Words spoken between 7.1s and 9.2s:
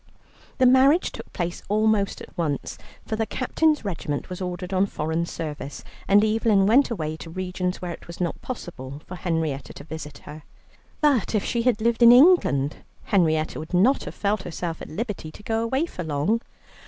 to regions where it was not possible for